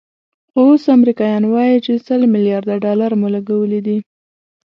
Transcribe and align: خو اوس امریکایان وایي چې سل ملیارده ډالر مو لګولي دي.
خو 0.49 0.59
اوس 0.67 0.83
امریکایان 0.97 1.43
وایي 1.53 1.77
چې 1.85 1.91
سل 2.07 2.21
ملیارده 2.33 2.75
ډالر 2.85 3.11
مو 3.19 3.27
لګولي 3.35 3.79
دي. 3.87 3.97